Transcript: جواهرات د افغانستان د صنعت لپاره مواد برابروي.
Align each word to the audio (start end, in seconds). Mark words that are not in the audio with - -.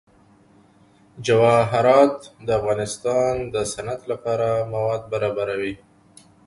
جواهرات 1.25 2.15
د 2.45 2.47
افغانستان 2.59 3.33
د 3.53 3.55
صنعت 3.73 4.01
لپاره 4.11 4.49
مواد 4.73 5.01
برابروي. 5.13 5.75